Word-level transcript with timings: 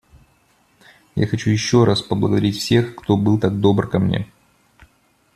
Я 1.13 1.27
хочу 1.27 1.51
еще 1.51 1.83
раз 1.83 2.01
поблагодарить 2.01 2.57
всех, 2.57 2.95
кто 2.95 3.15
был 3.17 3.37
так 3.39 3.59
добр 3.59 3.87
ко 3.87 3.99
мне. 3.99 4.27